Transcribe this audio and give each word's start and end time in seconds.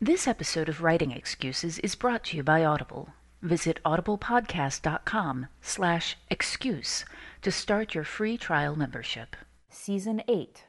This 0.00 0.28
episode 0.28 0.68
of 0.68 0.82
Writing 0.82 1.10
Excuses 1.10 1.78
is 1.78 1.94
brought 1.94 2.24
to 2.24 2.36
you 2.36 2.42
by 2.42 2.62
Audible. 2.62 3.08
Visit 3.40 3.80
audiblepodcast.com 3.82 5.46
slash 5.62 6.18
excuse 6.28 7.06
to 7.40 7.50
start 7.50 7.94
your 7.94 8.04
free 8.04 8.36
trial 8.36 8.76
membership. 8.76 9.36
Season 9.70 10.22
8, 10.28 10.64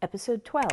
Episode 0.00 0.42
12. 0.46 0.70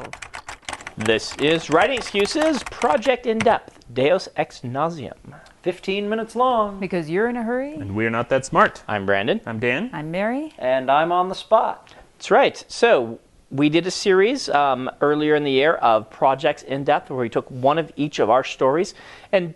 This 0.98 1.36
is 1.40 1.70
Writing 1.70 1.98
Excuses, 1.98 2.64
Project 2.64 3.26
in 3.26 3.40
Depth, 3.40 3.80
Deus 3.94 4.30
Ex 4.38 4.62
Nauseum. 4.62 5.42
15 5.64 6.08
minutes 6.08 6.38
long. 6.38 6.80
Because 6.80 7.10
you're 7.10 7.28
in 7.28 7.36
a 7.36 7.44
hurry. 7.44 7.74
And 7.74 7.98
we're 7.98 8.10
not 8.10 8.30
that 8.30 8.46
smart. 8.46 8.84
I'm 8.88 9.06
Brandon. 9.06 9.42
I'm 9.46 9.60
Dan. 9.60 9.90
I'm 9.92 10.10
Mary. 10.10 10.54
And 10.58 10.90
I'm 10.90 11.12
on 11.12 11.28
the 11.28 11.36
spot. 11.36 11.96
That's 12.14 12.32
right. 12.32 12.64
So, 12.70 13.20
we 13.50 13.70
did 13.70 13.88
a 13.88 13.92
series 13.92 14.50
um, 14.50 14.90
earlier 15.02 15.36
in 15.36 15.44
the 15.44 15.52
year 15.52 15.76
of 15.76 16.10
Projects 16.10 16.64
in 16.64 16.84
Depth 16.84 17.10
where 17.10 17.20
we 17.20 17.30
took 17.30 17.50
one 17.50 17.78
of 17.78 17.92
each 17.96 18.20
of 18.20 18.30
our 18.30 18.44
stories 18.44 18.94
and 19.32 19.54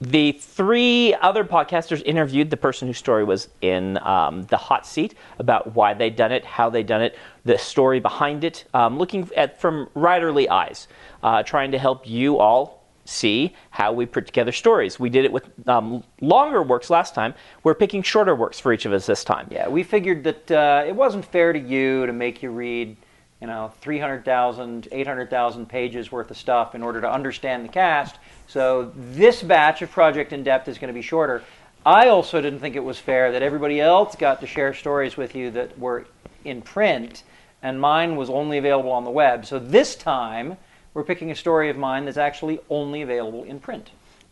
the 0.00 0.32
three 0.32 1.14
other 1.14 1.44
podcasters 1.44 2.02
interviewed 2.04 2.50
the 2.50 2.56
person 2.56 2.88
whose 2.88 2.98
story 2.98 3.22
was 3.22 3.48
in 3.60 3.98
um, 3.98 4.42
the 4.44 4.56
hot 4.56 4.84
seat 4.84 5.14
about 5.38 5.74
why 5.76 5.94
they'd 5.94 6.16
done 6.16 6.32
it, 6.32 6.44
how 6.44 6.68
they'd 6.68 6.88
done 6.88 7.02
it, 7.02 7.16
the 7.44 7.56
story 7.56 8.00
behind 8.00 8.42
it, 8.42 8.64
um, 8.74 8.98
looking 8.98 9.30
at 9.36 9.60
from 9.60 9.86
writerly 9.94 10.48
eyes, 10.48 10.88
uh, 11.22 11.44
trying 11.44 11.70
to 11.70 11.78
help 11.78 12.06
you 12.06 12.38
all 12.38 12.82
see 13.04 13.54
how 13.70 13.92
we 13.92 14.04
put 14.04 14.26
together 14.26 14.50
stories. 14.50 14.98
We 14.98 15.08
did 15.08 15.24
it 15.24 15.32
with 15.32 15.48
um, 15.68 16.02
longer 16.20 16.64
works 16.64 16.90
last 16.90 17.14
time. 17.14 17.32
We're 17.62 17.74
picking 17.74 18.02
shorter 18.02 18.34
works 18.34 18.58
for 18.58 18.72
each 18.72 18.86
of 18.86 18.92
us 18.92 19.06
this 19.06 19.22
time. 19.22 19.46
Yeah, 19.50 19.68
we 19.68 19.84
figured 19.84 20.24
that 20.24 20.50
uh, 20.50 20.84
it 20.84 20.96
wasn't 20.96 21.24
fair 21.24 21.52
to 21.52 21.58
you 21.58 22.06
to 22.06 22.12
make 22.12 22.42
you 22.42 22.50
read, 22.50 22.96
you 23.42 23.48
know, 23.48 23.72
300,000, 23.80 24.86
800,000 24.92 25.68
pages 25.68 26.12
worth 26.12 26.30
of 26.30 26.36
stuff 26.36 26.76
in 26.76 26.82
order 26.82 27.00
to 27.00 27.12
understand 27.12 27.64
the 27.64 27.68
cast. 27.68 28.14
So 28.46 28.92
this 28.96 29.42
batch 29.42 29.82
of 29.82 29.90
Project 29.90 30.32
in 30.32 30.44
Depth 30.44 30.68
is 30.68 30.78
going 30.78 30.94
to 30.94 30.94
be 30.94 31.02
shorter. 31.02 31.42
I 31.84 32.06
also 32.06 32.40
didn't 32.40 32.60
think 32.60 32.76
it 32.76 32.84
was 32.84 33.00
fair 33.00 33.32
that 33.32 33.42
everybody 33.42 33.80
else 33.80 34.14
got 34.14 34.40
to 34.42 34.46
share 34.46 34.72
stories 34.72 35.16
with 35.16 35.34
you 35.34 35.50
that 35.50 35.76
were 35.76 36.06
in 36.44 36.62
print, 36.62 37.24
and 37.64 37.80
mine 37.80 38.14
was 38.14 38.30
only 38.30 38.58
available 38.58 38.92
on 38.92 39.02
the 39.02 39.10
web. 39.10 39.44
So 39.44 39.58
this 39.58 39.96
time, 39.96 40.56
we're 40.94 41.02
picking 41.02 41.32
a 41.32 41.36
story 41.36 41.68
of 41.68 41.76
mine 41.76 42.04
that's 42.04 42.18
actually 42.18 42.60
only 42.70 43.02
available 43.02 43.42
in 43.42 43.58
print. 43.58 43.90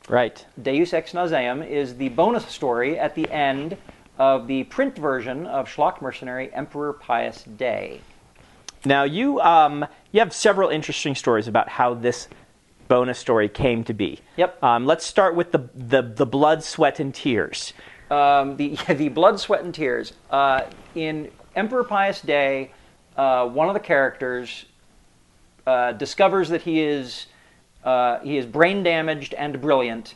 Right. 0.08 0.47
Deus 0.62 0.92
Ex 0.92 1.14
Nauseum 1.14 1.69
is 1.69 1.97
the 1.97 2.11
bonus 2.11 2.47
story 2.47 2.97
at 2.97 3.17
the 3.17 3.28
end 3.28 3.77
of 4.19 4.47
the 4.47 4.62
print 4.64 4.97
version 4.97 5.48
of 5.48 5.69
Schlock 5.69 6.00
Mercenary 6.00 6.55
Emperor 6.55 6.92
Pius 6.92 7.42
Dei. 7.42 8.00
Now 8.84 9.05
you 9.05 9.41
um, 9.41 9.86
you 10.12 10.20
have 10.20 10.33
several 10.33 10.70
interesting 10.70 11.14
stories 11.14 11.48
about 11.48 11.69
how 11.69 11.95
this 11.95 12.28
bonus 12.89 13.19
story 13.19 13.48
came 13.48 13.84
to 13.84 13.95
be. 13.95 14.20
Yep. 14.36 14.62
Um, 14.62 14.86
let's 14.86 15.05
start 15.05 15.34
with 15.34 15.53
the, 15.53 15.69
the 15.75 16.03
the 16.03 16.27
blood, 16.27 16.64
sweat, 16.64 17.01
and 17.01 17.14
tears. 17.14 17.73
Um, 18.11 18.56
the 18.56 18.77
the 18.89 19.08
blood, 19.08 19.39
sweat, 19.39 19.62
and 19.62 19.75
tears 19.75 20.12
uh, 20.31 20.62
in 20.95 21.31
Emperor 21.55 21.84
Pius 21.84 22.20
Dei. 22.20 22.73
Uh, 23.17 23.47
one 23.47 23.69
of 23.69 23.75
the 23.75 23.81
characters 23.81 24.64
uh, 25.67 25.92
discovers 25.92 26.48
that 26.48 26.62
he 26.62 26.81
is 26.81 27.27
uh, 27.84 28.19
he 28.20 28.36
is 28.36 28.47
brain 28.47 28.83
damaged 28.83 29.34
and 29.34 29.61
brilliant, 29.61 30.14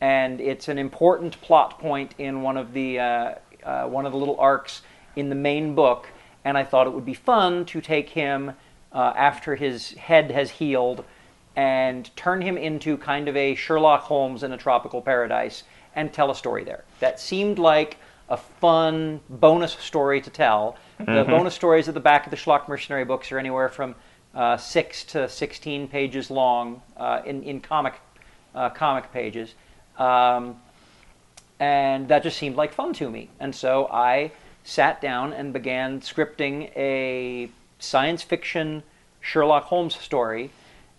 and 0.00 0.40
it's 0.40 0.68
an 0.68 0.78
important 0.78 1.40
plot 1.42 1.78
point 1.78 2.14
in 2.18 2.42
one 2.42 2.56
of 2.56 2.72
the 2.72 2.98
uh, 2.98 3.34
uh, 3.62 3.84
one 3.86 4.06
of 4.06 4.12
the 4.12 4.18
little 4.18 4.38
arcs 4.40 4.82
in 5.16 5.28
the 5.28 5.34
main 5.34 5.74
book. 5.74 6.08
And 6.46 6.56
I 6.56 6.64
thought 6.64 6.86
it 6.86 6.94
would 6.94 7.04
be 7.04 7.14
fun 7.32 7.64
to 7.66 7.80
take 7.80 8.08
him 8.10 8.52
uh, 8.92 9.12
after 9.16 9.56
his 9.56 9.90
head 9.94 10.30
has 10.30 10.48
healed 10.50 11.04
and 11.56 12.08
turn 12.14 12.40
him 12.40 12.56
into 12.56 12.96
kind 12.98 13.28
of 13.28 13.36
a 13.36 13.56
Sherlock 13.56 14.02
Holmes 14.02 14.44
in 14.44 14.52
a 14.52 14.56
tropical 14.56 15.02
paradise 15.02 15.64
and 15.96 16.12
tell 16.12 16.30
a 16.30 16.34
story 16.36 16.62
there. 16.62 16.84
That 17.00 17.18
seemed 17.18 17.58
like 17.58 17.96
a 18.28 18.36
fun 18.36 19.20
bonus 19.28 19.72
story 19.72 20.20
to 20.20 20.30
tell. 20.30 20.76
The 20.98 21.24
bonus 21.24 21.54
stories 21.54 21.88
at 21.88 21.94
the 21.94 22.00
back 22.00 22.26
of 22.26 22.30
the 22.30 22.36
Schlock 22.36 22.68
Mercenary 22.68 23.04
books 23.04 23.32
are 23.32 23.38
anywhere 23.38 23.68
from 23.68 23.96
uh, 24.32 24.56
six 24.56 25.04
to 25.04 25.28
sixteen 25.28 25.88
pages 25.88 26.30
long 26.30 26.80
uh, 26.96 27.22
in 27.26 27.42
in 27.42 27.60
comic 27.60 27.94
uh, 28.54 28.70
comic 28.70 29.12
pages, 29.12 29.54
um, 29.98 30.56
and 31.58 32.08
that 32.08 32.22
just 32.22 32.38
seemed 32.38 32.56
like 32.56 32.72
fun 32.72 32.92
to 32.94 33.10
me. 33.10 33.30
And 33.40 33.54
so 33.54 33.88
I 33.90 34.30
sat 34.66 35.00
down 35.00 35.32
and 35.32 35.52
began 35.52 36.00
scripting 36.00 36.70
a 36.76 37.48
science 37.78 38.22
fiction 38.22 38.82
Sherlock 39.20 39.64
Holmes 39.64 39.96
story. 39.96 40.50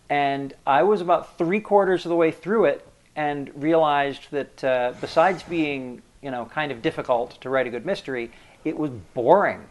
And 0.10 0.54
I 0.66 0.84
was 0.84 1.02
about 1.02 1.38
three 1.38 1.60
quarters 1.60 2.06
of 2.06 2.10
the 2.10 2.16
way 2.16 2.32
through 2.32 2.66
it 2.66 2.88
and 3.16 3.52
realized 3.62 4.32
that 4.32 4.64
uh, 4.64 4.94
besides 5.02 5.44
being, 5.44 6.02
you 6.22 6.32
know, 6.32 6.46
kind 6.46 6.72
of 6.72 6.82
difficult 6.82 7.40
to 7.42 7.50
write 7.50 7.68
a 7.68 7.70
good 7.70 7.86
mystery, 7.86 8.32
it 8.64 8.78
was 8.78 8.90
boring. 9.14 9.66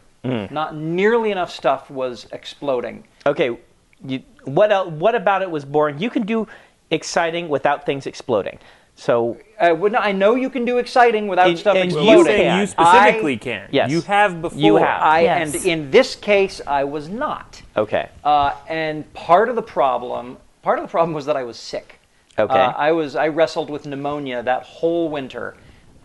Not 0.51 0.75
nearly 0.75 1.31
enough 1.31 1.51
stuff 1.51 1.89
was 1.89 2.27
exploding. 2.33 3.05
Okay. 3.25 3.57
You, 4.05 4.23
what 4.45 4.73
el 4.73 4.91
What 4.91 5.15
about 5.15 5.41
it 5.43 5.51
was 5.51 5.65
boring? 5.65 6.01
You 6.01 6.11
can 6.11 6.27
do 6.27 6.49
exciting 6.91 7.49
without 7.49 7.87
things 7.87 8.07
exploding. 8.07 8.59
So 8.97 9.37
Uh, 9.61 9.75
well, 9.75 9.91
no, 9.93 9.99
I 9.99 10.12
know 10.12 10.34
you 10.34 10.51
can 10.51 10.65
do 10.67 10.77
exciting 10.79 11.29
without 11.29 11.49
And- 11.49 11.59
stuff 11.59 11.77
and 11.77 11.91
you 11.91 11.99
exploding. 11.99 12.25
say 12.27 12.47
And 12.47 12.57
you 12.57 12.62
I- 12.62 12.65
specifically 12.67 13.37
can. 13.39 13.69
Yes. 13.71 13.91
You 13.91 14.01
have 14.03 14.43
before. 14.43 14.59
You 14.59 14.77
have. 14.77 15.03
I, 15.03 15.21
Yes. 15.23 15.55
And 15.55 15.65
in 15.67 15.91
this 15.91 16.15
case, 16.15 16.61
I 16.67 16.84
was 16.84 17.09
not. 17.09 17.62
okay. 17.77 18.09
Uh, 18.25 18.53
and 18.69 19.11
part 19.15 19.49
of 19.49 19.55
the 19.55 19.62
problem, 19.62 20.37
part 20.62 20.79
of 20.79 20.84
the 20.84 20.91
problem 20.91 21.15
was 21.15 21.25
that 21.27 21.37
I 21.37 21.43
was 21.45 21.57
sick. 21.59 22.01
Okay. 22.39 22.53
Uh, 22.53 22.73
I 22.77 22.93
was 22.93 23.17
I 23.17 23.29
wrestled 23.29 23.71
with 23.71 23.87
pneumonia 23.87 24.43
that 24.43 24.62
whole 24.65 25.09
winter, 25.09 25.55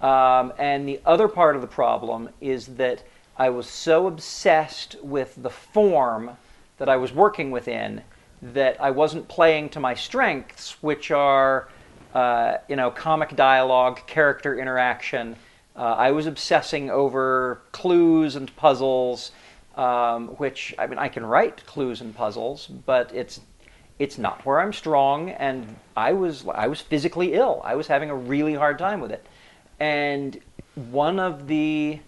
um, 0.01 0.53
and 0.57 0.87
the 0.87 1.01
other 1.05 1.27
part 1.27 1.55
of 1.57 1.61
the 1.61 1.67
problem 1.67 2.29
is 2.39 2.67
that 2.77 3.03
I 3.37 3.49
was 3.49 3.67
so 3.67 4.07
obsessed 4.07 4.95
with 5.03 5.33
the 5.41 5.49
form 5.49 6.37
that 6.77 6.87
I 6.87 6.95
was 6.95 7.11
working 7.13 7.51
within 7.51 8.01
that 8.41 8.77
I 8.79 8.91
wasn't 8.91 9.27
playing 9.27 9.69
to 9.69 9.79
my 9.81 9.93
strengths, 9.93 10.81
which 10.81 11.11
are, 11.11 11.67
uh, 12.13 12.57
you 12.67 12.75
know, 12.75 12.91
comic 12.91 13.35
dialogue, 13.35 14.05
character 14.07 14.59
interaction. 14.59 15.35
Uh, 15.75 15.95
I 15.97 16.11
was 16.11 16.25
obsessing 16.25 16.89
over 16.89 17.61
clues 17.71 18.35
and 18.35 18.53
puzzles, 18.55 19.31
um, 19.75 20.29
which 20.29 20.75
I 20.77 20.87
mean 20.87 20.99
I 20.99 21.07
can 21.07 21.25
write 21.25 21.65
clues 21.65 22.01
and 22.01 22.15
puzzles, 22.15 22.67
but 22.67 23.13
it's 23.13 23.39
it's 23.99 24.17
not 24.17 24.45
where 24.45 24.59
I'm 24.59 24.73
strong, 24.73 25.29
and 25.29 25.75
I 25.95 26.13
was 26.13 26.45
I 26.53 26.67
was 26.67 26.81
physically 26.81 27.33
ill. 27.33 27.61
I 27.63 27.75
was 27.75 27.87
having 27.87 28.09
a 28.09 28.15
really 28.15 28.55
hard 28.55 28.77
time 28.77 28.99
with 28.99 29.11
it, 29.11 29.25
and 29.79 30.39
one 30.75 31.19
of 31.19 31.47
the 31.47 31.99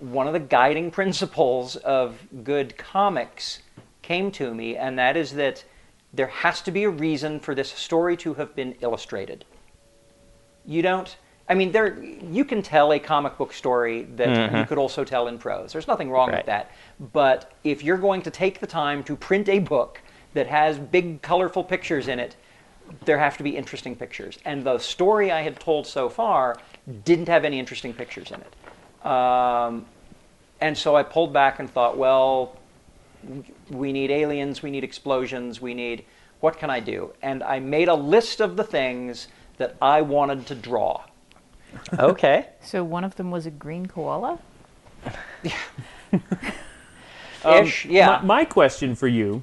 one 0.00 0.26
of 0.26 0.32
the 0.32 0.40
guiding 0.40 0.90
principles 0.98 1.76
of 1.76 2.18
good 2.44 2.76
comics 2.76 3.60
came 4.02 4.30
to 4.32 4.52
me, 4.52 4.76
and 4.76 4.98
that 4.98 5.16
is 5.16 5.32
that 5.34 5.64
there 6.12 6.26
has 6.26 6.60
to 6.62 6.70
be 6.70 6.84
a 6.84 6.90
reason 6.90 7.40
for 7.40 7.54
this 7.54 7.70
story 7.70 8.16
to 8.18 8.34
have 8.34 8.54
been 8.54 8.74
illustrated. 8.80 9.44
You 10.66 10.82
don't. 10.82 11.16
I 11.48 11.54
mean, 11.54 11.72
there 11.72 12.02
you 12.02 12.44
can 12.44 12.62
tell 12.62 12.92
a 12.92 12.98
comic 12.98 13.36
book 13.36 13.52
story 13.52 14.02
that 14.16 14.58
you 14.58 14.64
could 14.66 14.78
also 14.78 15.04
tell 15.04 15.26
in 15.28 15.38
prose. 15.38 15.72
There's 15.72 15.88
nothing 15.88 16.10
wrong 16.10 16.28
Right. 16.28 16.38
with 16.38 16.46
that. 16.46 16.70
But 17.12 17.52
if 17.64 17.82
you're 17.82 17.98
going 17.98 18.22
to 18.22 18.30
take 18.30 18.60
the 18.60 18.66
time 18.66 19.02
to 19.04 19.16
print 19.16 19.48
a 19.48 19.58
book 19.58 20.00
that 20.34 20.46
has 20.46 20.78
big, 20.78 21.20
colorful 21.20 21.64
pictures 21.64 22.08
in 22.08 22.20
it, 22.20 22.36
there 23.04 23.18
have 23.18 23.36
to 23.38 23.42
be 23.42 23.56
interesting 23.56 23.96
pictures. 23.96 24.38
And 24.44 24.64
the 24.64 24.78
story 24.78 25.32
I 25.32 25.42
had 25.42 25.58
told 25.58 25.86
so 25.86 26.08
far 26.08 26.58
didn't 27.04 27.28
have 27.28 27.44
any 27.44 27.58
interesting 27.58 27.92
pictures 27.92 28.30
in 28.30 28.40
it. 28.40 29.06
Um, 29.06 29.86
and 30.60 30.78
so 30.78 30.94
I 30.94 31.02
pulled 31.02 31.32
back 31.32 31.58
and 31.58 31.68
thought, 31.68 31.96
well, 31.98 32.56
we 33.70 33.92
need 33.92 34.10
aliens, 34.10 34.62
we 34.62 34.70
need 34.70 34.84
explosions, 34.84 35.60
we 35.60 35.74
need 35.74 36.04
what 36.40 36.58
can 36.58 36.70
I 36.70 36.80
do? 36.80 37.12
And 37.22 37.42
I 37.44 37.60
made 37.60 37.88
a 37.88 37.94
list 37.94 38.40
of 38.40 38.56
the 38.56 38.64
things 38.64 39.28
that 39.58 39.76
I 39.80 40.02
wanted 40.02 40.44
to 40.48 40.54
draw. 40.54 41.04
Okay. 41.98 42.48
So 42.64 42.84
one 42.84 43.02
of 43.04 43.16
them 43.16 43.30
was 43.30 43.46
a 43.46 43.50
green 43.50 43.86
koala? 43.86 44.38
Yeah. 45.42 45.52
Ish, 47.44 47.86
um, 47.86 47.90
yeah. 47.90 48.06
My, 48.06 48.22
my 48.22 48.44
question 48.44 48.94
for 48.94 49.08
you: 49.08 49.42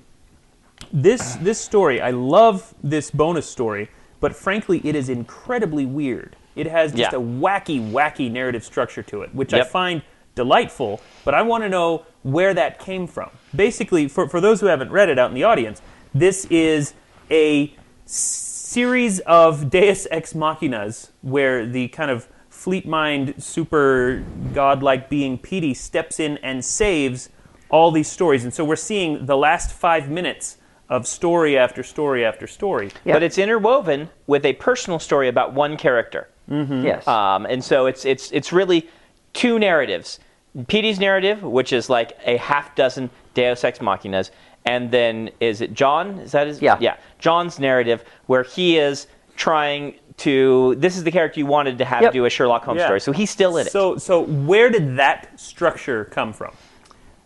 this 0.93 1.35
this 1.35 1.59
story, 1.59 1.99
I 1.99 2.11
love 2.11 2.73
this 2.81 3.11
bonus 3.11 3.49
story, 3.49 3.89
but 4.21 4.33
frankly, 4.35 4.79
it 4.83 4.95
is 4.95 5.09
incredibly 5.09 5.85
weird. 5.85 6.35
It 6.55 6.67
has 6.67 6.91
just 6.91 7.11
Yeah. 7.11 7.19
a 7.19 7.21
wacky, 7.21 7.91
wacky 7.91 8.31
narrative 8.31 8.63
structure 8.63 9.03
to 9.03 9.21
it, 9.23 9.33
which 9.35 9.53
I 9.53 9.63
find 9.63 10.01
delightful. 10.43 11.01
But 11.25 11.33
I 11.33 11.41
want 11.41 11.63
to 11.63 11.69
know 11.69 12.05
where 12.23 12.53
that 12.53 12.79
came 12.79 13.05
from. 13.07 13.29
Basically, 13.55 14.07
for 14.07 14.29
for 14.29 14.39
those 14.39 14.61
who 14.61 14.67
haven't 14.67 14.91
read 14.91 15.09
it 15.09 15.19
out 15.19 15.29
in 15.29 15.35
the 15.35 15.43
audience, 15.43 15.81
this 16.13 16.45
is 16.45 16.93
a 17.29 17.73
series 18.05 19.19
of 19.21 19.69
Deus 19.69 20.07
Ex 20.09 20.33
Machinas 20.33 21.09
where 21.21 21.65
the 21.65 21.89
kind 21.89 22.09
of 22.09 22.27
fleet 22.49 22.87
mind, 22.87 23.35
super 23.37 24.23
godlike 24.53 25.09
being 25.09 25.37
Petey 25.37 25.73
steps 25.73 26.19
in 26.19 26.37
and 26.37 26.63
saves 26.63 27.29
all 27.69 27.91
these 27.91 28.09
stories. 28.09 28.43
And 28.43 28.53
so 28.53 28.63
we're 28.65 28.75
seeing 28.91 29.25
the 29.25 29.37
last 29.37 29.71
five 29.71 30.09
minutes 30.09 30.57
of 30.89 31.05
story 31.05 31.57
after 31.57 31.83
story 31.83 32.25
after 32.25 32.47
story. 32.47 32.89
Yeah. 33.05 33.13
But 33.13 33.23
it's 33.23 33.37
interwoven 33.37 34.09
with 34.27 34.45
a 34.45 34.53
personal 34.53 34.99
story 34.99 35.27
about 35.27 35.53
one 35.53 35.77
character. 35.77 36.29
Yes. 36.49 37.07
Um, 37.07 37.45
and 37.45 37.63
so 37.63 37.85
it's 37.85 38.05
it's 38.05 38.31
it's 38.31 38.51
really 38.51 38.89
two 39.33 39.59
narratives. 39.59 40.19
Petey's 40.67 40.99
narrative, 40.99 41.43
which 41.43 41.71
is 41.73 41.89
like 41.89 42.17
a 42.25 42.37
half 42.37 42.75
dozen 42.75 43.09
Deus 43.33 43.63
Ex 43.63 43.79
Machinas, 43.79 44.31
and 44.65 44.91
then 44.91 45.29
is 45.39 45.61
it 45.61 45.73
John? 45.73 46.19
Is 46.19 46.31
that 46.31 46.47
his? 46.47 46.61
Yeah. 46.61 46.77
Yeah. 46.79 46.97
John's 47.19 47.59
narrative, 47.59 48.03
where 48.25 48.43
he 48.43 48.77
is 48.77 49.07
trying 49.35 49.95
to. 50.17 50.75
This 50.77 50.97
is 50.97 51.03
the 51.03 51.11
character 51.11 51.39
you 51.39 51.45
wanted 51.45 51.77
to 51.77 51.85
have 51.85 52.01
Yep. 52.01 52.13
do 52.13 52.25
a 52.25 52.29
Sherlock 52.29 52.63
Holmes 52.65 52.79
Yeah. 52.79 52.85
story, 52.87 52.99
so 52.99 53.11
he's 53.11 53.29
still 53.29 53.57
in 53.57 53.67
it. 53.67 53.71
So, 53.71 53.97
so 53.97 54.23
where 54.23 54.69
did 54.69 54.97
that 54.97 55.39
structure 55.39 56.05
come 56.05 56.33
from? 56.33 56.51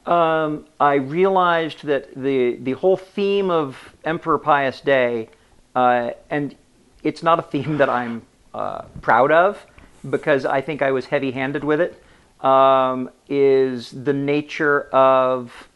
um, 0.06 0.66
I 0.82 0.96
realized 0.96 1.86
that 1.86 2.14
the 2.14 2.58
the 2.58 2.74
whole 2.74 2.98
theme 2.98 3.50
of 3.50 3.78
Emperor 4.04 4.38
Pius 4.38 4.82
Dei, 4.82 5.30
uh, 5.76 6.12
and 6.30 6.56
it's 7.04 7.24
not 7.24 7.40
a 7.40 7.42
theme 7.42 7.78
that 7.78 7.90
I'm 7.90 8.22
uh, 8.54 8.82
proud 9.02 9.32
of 9.32 9.66
because 10.10 10.46
I 10.46 10.60
think 10.60 10.82
I 10.82 10.92
was 10.92 11.06
heavy-handed 11.06 11.64
with 11.64 11.80
it. 11.80 12.03
Um, 12.44 13.10
is 13.30 13.92
the 13.92 14.12
nature 14.12 14.90
of 14.92 15.70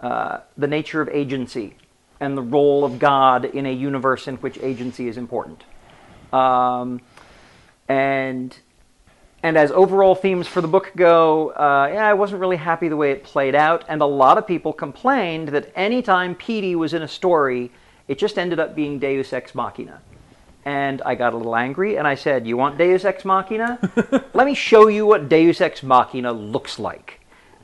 uh, 0.00 0.38
the 0.56 0.66
nature 0.66 1.02
of 1.02 1.10
agency 1.10 1.74
and 2.20 2.36
the 2.36 2.42
role 2.42 2.84
of 2.84 2.98
God 2.98 3.44
in 3.44 3.66
a 3.66 3.72
universe 3.72 4.26
in 4.26 4.36
which 4.36 4.58
agency 4.58 5.08
is 5.08 5.18
important. 5.18 5.64
Um, 6.32 7.00
and 7.88 8.56
and 9.42 9.56
as 9.56 9.70
overall 9.70 10.14
themes 10.14 10.48
for 10.48 10.60
the 10.60 10.68
book 10.68 10.90
go, 10.96 11.50
uh, 11.50 11.90
yeah, 11.92 12.08
I 12.08 12.14
wasn't 12.14 12.40
really 12.40 12.56
happy 12.56 12.88
the 12.88 12.96
way 12.96 13.12
it 13.12 13.22
played 13.22 13.54
out, 13.54 13.84
and 13.88 14.00
a 14.00 14.06
lot 14.06 14.38
of 14.38 14.46
people 14.46 14.72
complained 14.72 15.48
that 15.50 15.70
anytime 15.76 16.34
Petey 16.34 16.74
was 16.74 16.94
in 16.94 17.02
a 17.02 17.08
story, 17.08 17.70
it 18.08 18.18
just 18.18 18.38
ended 18.38 18.58
up 18.58 18.74
being 18.74 18.98
Deus 18.98 19.32
Ex 19.32 19.54
Machina. 19.54 20.00
And 20.66 21.00
I 21.02 21.14
got 21.14 21.32
a 21.32 21.36
little 21.36 21.56
angry, 21.56 21.96
and 21.96 22.06
I 22.06 22.16
said, 22.16 22.46
"You 22.46 22.58
want 22.58 22.76
Deus 22.76 23.04
Ex 23.04 23.24
Machina? 23.24 23.78
Let 24.34 24.46
me 24.46 24.54
show 24.54 24.88
you 24.88 25.06
what 25.06 25.28
Deus 25.28 25.62
Ex 25.62 25.82
Machina 25.82 26.32
looks 26.32 26.78
like." 26.78 27.20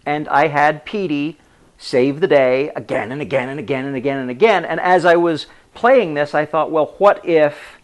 And 0.06 0.28
I 0.28 0.46
had 0.46 0.84
Petey 0.84 1.38
save 1.82 2.20
the 2.20 2.28
day 2.28 2.70
again 2.76 3.10
and 3.10 3.20
again 3.20 3.49
and 3.49 3.58
again 3.58 3.87
and 3.87 3.96
again 3.96 4.19
and 4.19 4.31
again. 4.31 4.64
And 4.64 4.78
as 4.78 5.04
I 5.04 5.16
was 5.16 5.46
playing 5.75 6.14
this, 6.14 6.32
I 6.32 6.46
thought, 6.46 6.70
well, 6.70 6.94
what 6.99 7.25
if 7.26 7.81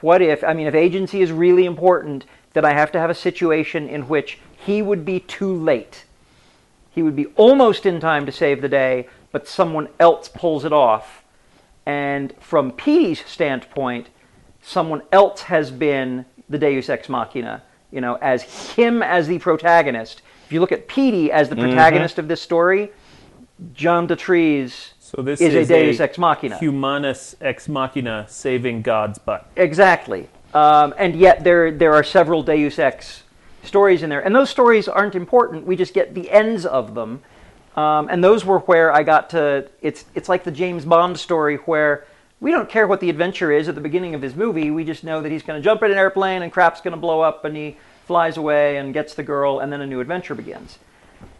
what 0.00 0.20
if 0.20 0.42
I 0.42 0.52
mean 0.52 0.66
if 0.66 0.74
agency 0.74 1.22
is 1.22 1.30
really 1.30 1.64
important, 1.64 2.24
then 2.54 2.64
I 2.64 2.72
have 2.72 2.90
to 2.92 2.98
have 2.98 3.10
a 3.10 3.14
situation 3.14 3.88
in 3.88 4.08
which 4.08 4.38
he 4.56 4.82
would 4.82 5.04
be 5.04 5.20
too 5.20 5.54
late. 5.54 6.04
He 6.90 7.02
would 7.02 7.16
be 7.16 7.26
almost 7.36 7.86
in 7.86 8.00
time 8.00 8.26
to 8.26 8.32
save 8.32 8.60
the 8.60 8.68
day, 8.68 9.08
but 9.30 9.46
someone 9.46 9.88
else 10.00 10.28
pulls 10.28 10.64
it 10.64 10.72
off. 10.72 11.21
And 11.86 12.32
from 12.38 12.72
Petey's 12.72 13.24
standpoint, 13.26 14.08
someone 14.62 15.02
else 15.10 15.42
has 15.42 15.70
been 15.70 16.24
the 16.48 16.58
Deus 16.58 16.88
Ex 16.88 17.08
Machina, 17.08 17.62
you 17.90 18.00
know, 18.00 18.16
as 18.16 18.42
him 18.74 19.02
as 19.02 19.26
the 19.26 19.38
protagonist. 19.38 20.22
If 20.46 20.52
you 20.52 20.60
look 20.60 20.72
at 20.72 20.86
Petey 20.86 21.32
as 21.32 21.48
the 21.48 21.56
protagonist 21.56 22.18
of 22.18 22.28
this 22.28 22.40
story, 22.40 22.90
John 23.74 24.06
DeTrees 24.06 24.92
So 24.98 25.22
this 25.22 25.40
is, 25.40 25.54
is, 25.54 25.70
a 25.70 25.84
Deus 25.84 26.00
Ex 26.00 26.18
Machina. 26.18 26.58
Humanus 26.58 27.36
ex 27.40 27.68
machina 27.68 28.26
saving 28.28 28.82
God's 28.82 29.18
butt. 29.18 29.48
Exactly. 29.56 30.28
Um, 30.54 30.94
and 30.98 31.16
yet 31.16 31.44
there 31.44 31.70
there 31.70 31.94
are 31.94 32.04
several 32.04 32.42
Deus 32.42 32.78
Ex 32.78 33.22
stories 33.62 34.02
in 34.02 34.10
there, 34.10 34.20
and 34.20 34.34
those 34.34 34.50
stories 34.50 34.88
aren't 34.88 35.14
important. 35.14 35.66
We 35.66 35.76
just 35.76 35.94
get 35.94 36.14
the 36.14 36.30
ends 36.30 36.66
of 36.66 36.94
them, 36.94 37.22
um, 37.76 38.08
and 38.10 38.22
those 38.22 38.44
were 38.44 38.58
where 38.60 38.92
I 38.92 39.02
got 39.02 39.30
to. 39.30 39.68
It's 39.80 40.04
it's 40.14 40.28
like 40.28 40.44
the 40.44 40.50
James 40.50 40.84
Bond 40.84 41.18
story 41.18 41.56
where 41.56 42.06
we 42.40 42.50
don't 42.50 42.68
care 42.68 42.86
what 42.86 43.00
the 43.00 43.08
adventure 43.08 43.52
is 43.52 43.68
at 43.68 43.74
the 43.74 43.80
beginning 43.80 44.14
of 44.14 44.22
his 44.22 44.34
movie. 44.34 44.70
We 44.70 44.84
just 44.84 45.04
know 45.04 45.22
that 45.22 45.30
he's 45.30 45.42
going 45.42 45.60
to 45.60 45.64
jump 45.64 45.82
in 45.82 45.90
an 45.90 45.96
airplane 45.96 46.42
and 46.42 46.52
crap's 46.52 46.80
going 46.80 46.92
to 46.92 47.00
blow 47.00 47.20
up, 47.20 47.44
and 47.44 47.56
he 47.56 47.76
flies 48.06 48.36
away 48.36 48.76
and 48.76 48.92
gets 48.92 49.14
the 49.14 49.22
girl, 49.22 49.60
and 49.60 49.72
then 49.72 49.80
a 49.80 49.86
new 49.86 50.00
adventure 50.00 50.34
begins. 50.34 50.78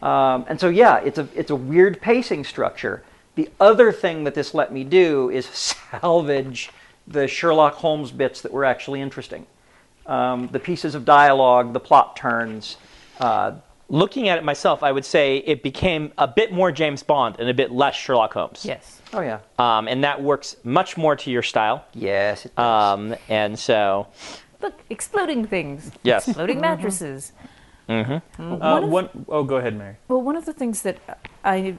Um, 0.00 0.46
and 0.48 0.60
so, 0.60 0.68
yeah, 0.68 0.98
it's 0.98 1.18
a 1.18 1.28
it's 1.34 1.50
a 1.50 1.56
weird 1.56 2.00
pacing 2.00 2.44
structure. 2.44 3.02
The 3.34 3.50
other 3.60 3.92
thing 3.92 4.24
that 4.24 4.34
this 4.34 4.54
let 4.54 4.72
me 4.72 4.84
do 4.84 5.28
is 5.30 5.46
salvage 6.00 6.70
the 7.06 7.26
Sherlock 7.26 7.74
Holmes 7.74 8.10
bits 8.10 8.40
that 8.42 8.52
were 8.52 8.64
actually 8.64 9.00
interesting, 9.00 9.46
um, 10.06 10.48
the 10.52 10.60
pieces 10.60 10.94
of 10.94 11.04
dialogue, 11.04 11.72
the 11.72 11.80
plot 11.80 12.16
turns. 12.16 12.76
Uh, 13.20 13.56
Looking 13.92 14.28
at 14.30 14.38
it 14.38 14.42
myself, 14.44 14.82
I 14.82 14.90
would 14.90 15.04
say 15.04 15.36
it 15.36 15.62
became 15.62 16.12
a 16.16 16.26
bit 16.26 16.50
more 16.50 16.72
James 16.72 17.02
Bond 17.02 17.36
and 17.38 17.46
a 17.48 17.52
bit 17.54 17.70
less 17.70 17.94
Sherlock 17.94 18.32
Holmes. 18.32 18.64
Yes. 18.64 19.02
oh 19.12 19.20
yeah, 19.20 19.40
Um, 19.58 19.86
and 19.86 20.02
that 20.02 20.22
works 20.22 20.56
much 20.64 20.96
more 20.96 21.14
to 21.14 21.30
your 21.30 21.42
style. 21.42 21.84
yes, 21.92 22.46
it 22.46 22.56
does. 22.56 22.94
Um, 22.98 23.14
and 23.28 23.58
so, 23.58 24.06
Look, 24.62 24.80
exploding 24.88 25.44
things. 25.46 25.90
Yes. 26.02 26.26
Exploding 26.26 26.58
mattresses. 26.60 27.32
Uh, 27.88 28.20
One 28.38 28.62
of- 28.84 28.88
one, 28.90 29.26
oh, 29.28 29.42
go 29.44 29.56
ahead, 29.56 29.76
Mary. 29.76 29.96
Well, 30.08 30.22
one 30.22 30.36
of 30.36 30.46
the 30.46 30.54
things 30.54 30.80
that 30.82 30.96
I 31.44 31.76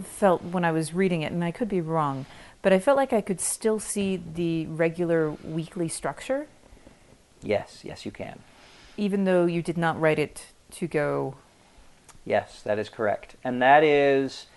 felt 0.00 0.42
when 0.44 0.64
I 0.64 0.70
was 0.70 0.94
reading 0.94 1.22
it, 1.22 1.32
and 1.32 1.42
I 1.42 1.50
could 1.50 1.68
be 1.68 1.80
wrong, 1.80 2.26
but 2.62 2.72
I 2.72 2.78
felt 2.78 2.96
like 2.96 3.12
I 3.12 3.20
could 3.20 3.40
still 3.40 3.80
see 3.80 4.16
the 4.16 4.66
regular 4.66 5.30
weekly 5.42 5.88
structure, 5.88 6.46
yes, 7.42 7.80
yes, 7.82 8.06
you 8.06 8.12
can. 8.12 8.38
even 8.96 9.24
though 9.24 9.46
you 9.46 9.60
did 9.62 9.76
not 9.76 9.98
write 10.00 10.20
it 10.20 10.52
to 10.72 10.86
go. 10.86 11.34
Yes, 12.28 12.60
that 12.64 12.78
is 12.78 12.90
correct, 12.90 13.36
and 13.42 13.62
that 13.62 13.82
is 13.82 14.48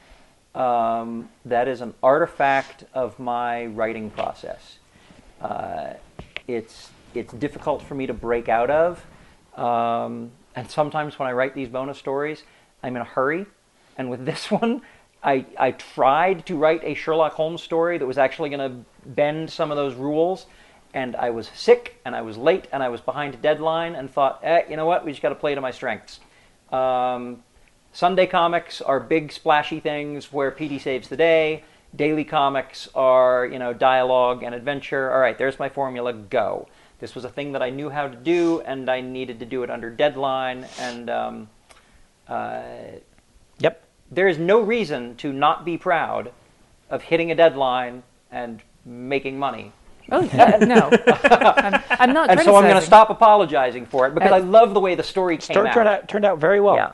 um, 0.54 1.30
that 1.46 1.70
is 1.70 1.80
an 1.80 1.94
artifact 2.04 2.84
of 2.94 3.18
my 3.18 3.68
writing 3.68 4.10
process. 4.10 4.80
Uh, 5.40 5.94
it's 6.50 6.90
it's 7.14 7.32
difficult 7.32 7.82
for 7.82 7.96
me 7.96 8.08
to 8.08 8.14
break 8.14 8.50
out 8.50 8.70
of, 8.70 9.06
um, 9.56 10.32
and 10.54 10.70
sometimes 10.70 11.18
when 11.18 11.30
I 11.30 11.32
write 11.32 11.56
these 11.56 11.70
bonus 11.70 11.98
stories, 11.98 12.44
I'm 12.84 12.98
in 12.98 13.04
a 13.04 13.06
hurry. 13.06 13.46
And 13.98 14.10
with 14.10 14.26
this 14.32 14.52
one, 14.52 14.82
I 15.24 15.46
I 15.58 15.72
tried 15.72 16.46
to 16.48 16.58
write 16.58 16.84
a 16.84 16.94
Sherlock 16.94 17.32
Holmes 17.32 17.64
story 17.64 17.98
that 17.98 18.06
was 18.06 18.18
actually 18.18 18.50
going 18.50 18.70
to 18.70 18.86
bend 19.06 19.50
some 19.50 19.72
of 19.72 19.78
those 19.78 19.96
rules, 19.96 20.46
and 20.94 21.16
I 21.16 21.30
was 21.30 21.50
sick, 21.56 22.02
and 22.04 22.18
I 22.18 22.22
was 22.22 22.36
late, 22.36 22.68
and 22.74 22.84
I 22.84 22.90
was 22.90 23.00
behind 23.00 23.42
deadline, 23.42 23.96
and 23.96 24.12
thought, 24.12 24.42
eh, 24.44 24.64
you 24.70 24.76
know 24.76 24.86
what, 24.86 25.06
we 25.06 25.14
just 25.14 25.22
got 25.22 25.30
to 25.30 25.36
play 25.36 25.56
to 25.56 25.62
my 25.62 25.72
strengths. 25.72 26.20
Um, 26.70 27.44
Sunday 27.94 28.26
comics 28.26 28.82
are 28.82 29.00
big 29.00 29.32
splashy 29.32 29.80
things 29.80 30.32
where 30.32 30.52
Petey 30.52 30.80
saves 30.80 31.10
the 31.10 31.18
day. 31.18 31.64
Daily 31.94 32.24
comics 32.24 32.88
are, 32.96 33.46
you 33.46 33.60
know, 33.60 33.74
dialogue 33.74 34.44
and 34.44 34.56
adventure. 34.56 35.12
All 35.12 35.20
right, 35.20 35.38
there's 35.38 35.60
my 35.60 35.68
formula. 35.68 36.14
Go. 36.14 36.70
This 37.00 37.16
was 37.16 37.26
a 37.26 37.30
thing 37.30 37.52
that 37.52 37.62
I 37.62 37.70
knew 37.70 37.90
how 37.90 38.08
to 38.08 38.16
do, 38.16 38.62
and 38.62 38.90
I 38.90 39.02
needed 39.02 39.40
to 39.40 39.46
do 39.46 39.64
it 39.64 39.70
under 39.70 39.90
deadline. 39.90 40.68
And 40.80 41.10
um, 41.10 41.50
uh, 42.30 42.62
yep. 43.60 43.84
there 44.10 44.30
is 44.30 44.38
no 44.38 44.62
reason 44.62 45.16
to 45.18 45.34
not 45.34 45.66
be 45.66 45.78
proud 45.78 46.32
of 46.90 47.02
hitting 47.02 47.32
a 47.32 47.36
deadline 47.36 48.04
and 48.32 48.62
making 48.86 49.38
money. 49.38 49.74
Oh 50.12 50.22
yeah, 50.22 50.58
no, 50.58 50.90
I'm, 51.08 51.84
I'm 51.90 52.14
not. 52.14 52.30
And 52.30 52.40
so 52.42 52.56
I'm 52.56 52.64
going 52.64 52.76
to 52.76 52.82
stop 52.82 53.10
apologizing 53.10 53.86
for 53.86 54.08
it 54.08 54.14
because 54.14 54.32
I 54.32 54.40
love 54.40 54.74
the 54.74 54.80
way 54.80 54.96
the 54.96 55.04
story 55.04 55.38
came 55.38 55.56
Turned, 55.56 55.68
out. 55.68 55.74
turned 55.74 55.90
out 55.90 56.08
turned 56.08 56.26
out 56.26 56.40
very 56.40 56.60
well. 56.60 56.76
Yeah. 56.76 56.94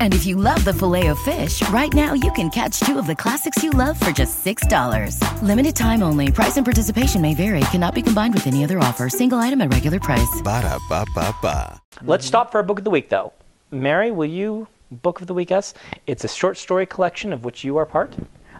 And 0.00 0.14
if 0.14 0.24
you 0.24 0.36
love 0.36 0.64
the 0.64 0.72
filet 0.72 1.08
of 1.08 1.18
fish, 1.18 1.60
right 1.68 1.92
now 1.92 2.14
you 2.14 2.32
can 2.32 2.48
catch 2.48 2.80
two 2.80 2.98
of 2.98 3.06
the 3.06 3.14
classics 3.14 3.62
you 3.62 3.70
love 3.70 4.00
for 4.00 4.10
just 4.12 4.42
$6. 4.42 5.20
Limited 5.42 5.76
time 5.76 6.02
only. 6.02 6.32
Price 6.32 6.56
and 6.56 6.64
participation 6.64 7.20
may 7.20 7.34
vary. 7.34 7.60
Cannot 7.72 7.94
be 7.94 8.00
combined 8.00 8.32
with 8.32 8.46
any 8.46 8.64
other 8.64 8.78
offer. 8.78 9.10
Single 9.10 9.38
item 9.38 9.60
at 9.60 9.70
regular 9.70 10.00
price. 10.00 10.40
Ba-da-ba-ba-ba. 10.42 11.82
Let's 12.02 12.26
stop 12.26 12.50
for 12.50 12.58
our 12.58 12.64
book 12.64 12.78
of 12.78 12.84
the 12.84 12.90
week, 12.90 13.10
though. 13.10 13.34
Mary, 13.70 14.10
will 14.10 14.30
you 14.30 14.68
book 14.90 15.20
of 15.20 15.26
the 15.26 15.34
week 15.34 15.52
us? 15.52 15.74
It's 16.06 16.24
a 16.24 16.28
short 16.28 16.56
story 16.56 16.86
collection 16.86 17.32
of 17.32 17.44
which 17.44 17.64
you 17.64 17.76
are 17.76 17.86
part. 17.86 18.14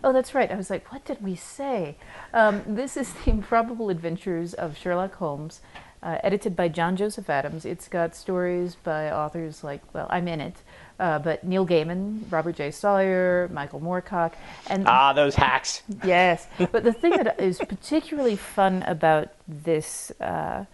Oh, 0.05 0.13
that's 0.13 0.35
right. 0.35 0.51
I 0.53 0.55
was 0.57 0.71
like, 0.71 0.93
what 0.93 1.05
did 1.05 1.23
we 1.23 1.35
say? 1.35 1.97
Um, 2.33 2.63
this 2.67 2.97
is 2.97 3.13
the 3.25 3.31
improbable 3.31 3.91
adventures 3.91 4.55
of 4.55 4.77
Sherlock 4.77 5.15
Holmes, 5.15 5.61
uh, 6.07 6.19
edited 6.23 6.55
by 6.55 6.69
John 6.69 6.95
Joseph 6.97 7.29
Adams. 7.29 7.65
It's 7.65 7.89
got 7.89 8.15
stories 8.15 8.77
by 8.77 9.11
authors 9.11 9.65
like, 9.65 9.83
well, 9.93 10.07
I'm 10.09 10.29
in 10.29 10.41
it, 10.41 10.55
uh, 11.01 11.19
but 11.19 11.43
Neil 11.43 11.67
Gaiman, 11.67 12.23
Robert 12.31 12.55
J. 12.55 12.71
Sawyer, 12.71 13.51
Michael 13.53 13.81
Moorcock, 13.81 14.35
and 14.69 14.87
Ah, 14.87 15.13
those 15.13 15.35
hacks. 15.35 15.83
Yes, 16.05 16.47
but 16.71 16.85
the 16.85 16.93
thing 16.93 17.11
that 17.11 17.41
is 17.41 17.59
particularly 17.59 18.37
fun 18.37 18.85
about 18.85 19.31
this 19.49 20.13
uh, 20.21 20.67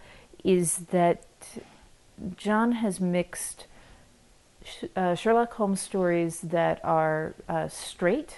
is 0.43 0.77
that 0.91 1.23
John 2.37 2.73
has 2.73 2.99
mixed 3.01 3.65
sh- 4.63 4.83
uh, 4.95 5.15
Sherlock 5.15 5.51
Holmes 5.55 5.81
stories 5.81 6.41
that 6.41 6.79
are 6.83 7.33
uh, 7.49 7.67
straight 7.69 8.37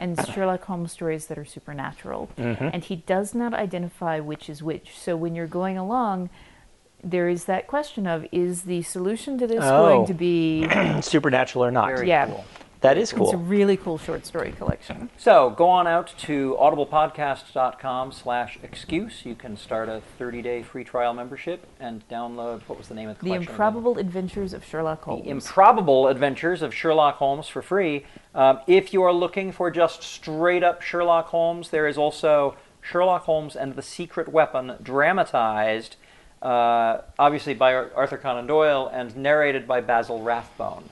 and 0.00 0.18
uh-huh. 0.18 0.32
Sherlock 0.32 0.64
Holmes 0.64 0.90
stories 0.90 1.26
that 1.26 1.38
are 1.38 1.44
supernatural. 1.44 2.30
Mm-hmm. 2.36 2.70
And 2.72 2.82
he 2.82 2.96
does 2.96 3.34
not 3.34 3.54
identify 3.54 4.18
which 4.18 4.48
is 4.48 4.62
which. 4.62 4.98
So 4.98 5.16
when 5.16 5.34
you're 5.36 5.46
going 5.46 5.78
along, 5.78 6.30
there 7.04 7.28
is 7.28 7.44
that 7.44 7.66
question 7.66 8.06
of 8.06 8.26
is 8.32 8.62
the 8.62 8.82
solution 8.82 9.38
to 9.38 9.46
this 9.46 9.60
Oh. 9.62 9.88
going 9.88 10.06
to 10.06 10.14
be. 10.14 10.66
Supernatural 11.02 11.64
or 11.64 11.70
not? 11.70 11.88
Very 11.88 12.08
yeah. 12.08 12.26
cool. 12.26 12.44
That 12.82 12.96
is 12.96 13.12
cool. 13.12 13.26
It's 13.26 13.34
a 13.34 13.36
really 13.36 13.76
cool 13.76 13.98
short 13.98 14.24
story 14.24 14.52
collection. 14.52 15.10
So 15.18 15.50
go 15.50 15.68
on 15.68 15.86
out 15.86 16.14
to 16.20 16.56
audiblepodcast.com 16.58 18.12
slash 18.12 18.58
excuse. 18.62 19.24
You 19.26 19.34
can 19.34 19.56
start 19.56 19.88
a 19.88 20.00
30-day 20.18 20.62
free 20.62 20.84
trial 20.84 21.12
membership 21.12 21.66
and 21.78 22.06
download, 22.08 22.62
what 22.62 22.78
was 22.78 22.88
the 22.88 22.94
name 22.94 23.08
of 23.10 23.18
the 23.18 23.24
The 23.24 23.26
collection? 23.30 23.42
again? 23.42 23.52
Improbable 23.52 23.98
Adventures 23.98 24.52
of 24.54 24.64
Sherlock 24.64 25.02
Holmes. 25.02 25.24
The 25.24 25.30
Improbable 25.30 26.08
Adventures 26.08 26.62
of 26.62 26.74
Sherlock 26.74 27.16
Holmes 27.16 27.48
for 27.48 27.60
free. 27.62 28.06
Um, 28.34 28.60
if 28.66 28.92
you 28.94 29.02
are 29.02 29.12
looking 29.12 29.52
for 29.52 29.70
just 29.70 30.02
straight 30.02 30.62
up 30.62 30.80
Sherlock 30.80 31.26
Holmes, 31.28 31.70
there 31.70 31.86
is 31.86 31.98
also 31.98 32.56
Sherlock 32.80 33.24
Holmes 33.24 33.56
and 33.56 33.74
the 33.76 33.82
Secret 33.82 34.28
Weapon 34.30 34.76
dramatized, 34.82 35.96
uh, 36.40 37.02
obviously 37.18 37.52
by 37.52 37.74
Arthur 37.74 38.16
Conan 38.16 38.46
Doyle 38.46 38.90
and 38.92 39.14
narrated 39.16 39.68
by 39.68 39.82
Basil 39.82 40.22
Rathbone. 40.22 40.84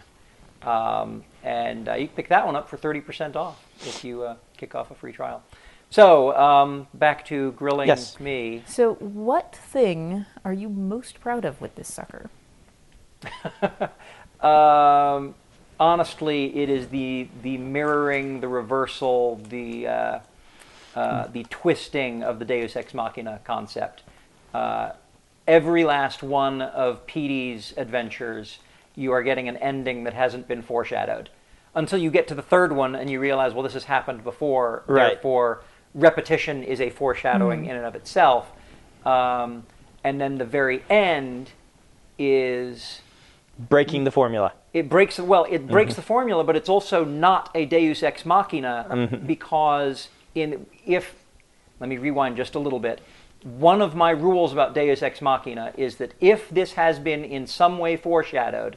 Um, 0.63 1.25
and 1.45 1.89
uh, 1.89 1.95
you 1.95 2.07
can 2.09 2.17
pick 2.17 2.29
that 2.29 2.45
one 2.45 2.57
up 2.57 2.69
for 2.69 2.77
30% 2.77 3.37
off 3.37 3.65
if 3.81 4.03
you 4.05 4.23
uh, 4.25 4.37
kick 4.57 4.75
off 4.75 4.91
a 4.91 4.95
free 4.95 5.13
trial. 5.13 5.43
So, 5.91 6.37
um, 6.37 6.87
back 6.93 7.25
to 7.27 7.53
grilling 7.53 7.89
Yes. 7.89 8.21
me. 8.21 8.63
So, 8.67 8.95
what 8.95 9.55
thing 9.55 10.27
are 10.45 10.53
you 10.53 10.69
most 10.69 11.21
proud 11.21 11.45
of 11.45 11.61
with 11.61 11.77
this 11.77 11.93
sucker? 11.93 12.29
Um, 14.41 15.35
honestly, 15.81 16.57
it 16.57 16.71
is 16.71 16.89
the 16.89 17.29
the 17.43 17.59
mirroring, 17.59 18.41
the 18.41 18.47
reversal, 18.47 19.41
the 19.49 19.89
uh, 19.89 20.19
uh, 20.95 21.27
the 21.29 21.43
twisting 21.51 22.23
of 22.23 22.39
the 22.39 22.45
Deus 22.45 22.77
Ex 22.77 22.95
Machina 22.95 23.41
concept. 23.45 24.05
Uh, 24.55 24.93
every 25.49 25.85
last 25.85 26.23
one 26.23 26.63
of 26.63 27.05
Petey's 27.07 27.75
adventures, 27.77 28.59
you 28.99 29.13
are 29.13 29.23
getting 29.23 29.49
an 29.49 29.57
ending 29.59 30.05
that 30.05 30.15
hasn't 30.15 30.49
been 30.49 30.61
foreshadowed 30.61 31.31
until 31.75 31.99
you 31.99 32.11
get 32.11 32.27
to 32.29 32.35
the 32.35 32.43
third 32.43 32.73
one 32.73 32.95
and 32.97 33.09
you 33.09 33.21
realize, 33.21 33.55
well, 33.55 33.63
this 33.63 33.75
has 33.75 33.85
happened 33.85 34.25
before. 34.25 34.83
Right. 34.87 35.13
Therefore, 35.13 35.63
repetition 35.95 36.65
is 36.65 36.81
a 36.81 36.91
foreshadowing 36.91 37.61
mm-hmm. 37.61 37.71
in 37.71 37.77
and 37.77 37.87
of 37.87 37.95
itself. 37.95 38.51
Um, 39.07 39.65
and 40.03 40.21
then 40.21 40.39
the 40.39 40.45
very 40.45 40.83
end 40.91 41.51
is 42.19 43.01
Breaking 43.59 44.05
the 44.05 44.11
formula. 44.11 44.53
it 44.73 44.89
breaks 44.89 45.19
well 45.19 45.45
it 45.45 45.59
mm-hmm. 45.59 45.73
breaks 45.73 45.95
the 45.95 46.03
formula 46.03 46.45
but 46.45 46.55
it's 46.55 46.69
also 46.69 47.05
not 47.05 47.51
a 47.57 47.65
deus 47.65 48.05
ex 48.05 48.25
machina 48.25 48.87
mm-hmm. 48.89 49.27
because 49.27 50.09
in 50.37 50.65
if 50.87 51.15
let 51.81 51.89
me 51.89 51.99
rewind 51.99 52.37
just 52.37 52.55
a 52.55 52.59
little 52.59 52.79
bit 52.79 53.01
one 53.43 53.83
of 53.83 53.97
my 53.97 54.11
rules 54.11 54.53
about 54.53 54.75
deus 54.75 55.03
ex 55.03 55.21
machina 55.21 55.73
is 55.77 55.97
that 55.97 56.15
if 56.21 56.49
this 56.51 56.75
has 56.75 57.01
been 57.01 57.25
in 57.25 57.49
some 57.49 57.79
way 57.79 57.97
foreshadowed 57.97 58.77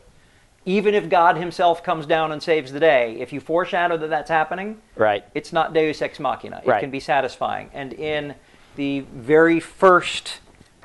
even 0.66 0.94
if 0.94 1.10
god 1.10 1.38
himself 1.38 1.84
comes 1.84 2.06
down 2.06 2.32
and 2.32 2.42
saves 2.44 2.72
the 2.72 2.80
day 2.80 3.20
if 3.20 3.34
you 3.34 3.40
foreshadow 3.40 3.98
that 3.98 4.10
that's 4.10 4.30
happening 4.30 4.80
Right. 4.96 5.24
it's 5.34 5.52
not 5.52 5.74
deus 5.74 6.02
ex 6.02 6.20
machina 6.20 6.62
it 6.64 6.68
Right. 6.68 6.80
can 6.80 6.92
be 6.92 7.00
satisfying 7.00 7.70
and 7.74 7.94
in 7.94 8.36
the 8.76 9.02
very 9.14 9.60
first 9.60 10.40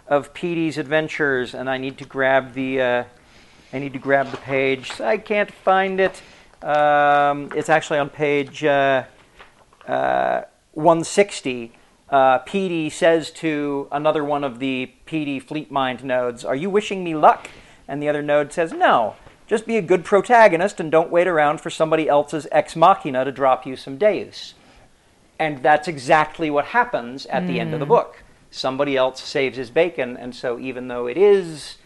of 0.09 0.33
Petey's 0.35 0.79
adventures 0.79 1.55
and 1.55 1.69
i 1.69 1.77
need 1.79 1.99
to 1.99 2.05
grab 2.05 2.55
the 2.55 2.81
uh, 2.81 3.05
I 3.73 3.81
need 3.81 3.93
to 3.95 3.99
grab 3.99 4.31
the 4.31 4.37
page. 4.39 5.01
I 5.01 5.19
can't 5.19 5.51
find 5.53 5.99
it. 6.01 6.23
Um, 6.63 7.51
it's 7.55 7.69
actually 7.69 7.99
on 7.99 8.09
page 8.09 8.65
uh, 8.65 9.05
uh, 9.89 10.43
160. 10.73 11.73
Uh, 12.09 12.39
Petey 12.39 12.89
says 12.89 13.31
to 13.33 13.89
another 13.91 14.23
one 14.25 14.45
of 14.45 14.61
the 14.61 14.93
Petey 15.05 15.41
Fleet 15.41 15.71
Mind 15.71 16.05
nodes, 16.05 16.45
Are 16.45 16.55
you 16.55 16.71
wishing 16.71 17.03
me 17.03 17.17
luck? 17.17 17.51
And 17.89 18.01
the 18.01 18.09
other 18.09 18.23
node 18.23 18.53
says, 18.53 18.73
No. 18.73 19.17
Just 19.47 19.67
be 19.67 19.77
a 19.77 19.83
good 19.83 20.05
protagonist 20.05 20.81
and 20.81 20.91
don't 20.91 21.11
wait 21.11 21.29
around 21.29 21.61
for 21.61 21.71
somebody 21.71 22.09
else's 22.09 22.49
ex 22.51 22.75
machina 22.75 23.25
to 23.25 23.33
drop 23.33 23.65
you 23.65 23.77
some 23.77 23.97
deus. 23.97 24.55
And 25.39 25.63
that's 25.63 25.87
exactly 25.87 26.51
what 26.51 26.67
happens 26.67 27.27
at 27.27 27.47
the 27.47 27.61
end 27.61 27.75
of 27.75 27.81
the 27.81 27.87
hmm. 27.87 27.93
book. 27.93 28.23
Somebody 28.51 28.97
else 28.97 29.23
saves 29.23 29.57
his 29.57 29.71
bacon, 29.71 30.17
and 30.17 30.35
so 30.35 30.59
even 30.59 30.89
though 30.89 31.07
it 31.07 31.19
is, 31.19 31.77